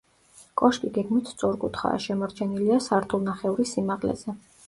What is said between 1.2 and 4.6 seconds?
სწორკუთხაა, შემორჩენილია სართულნახევრის სიმაღლეზე.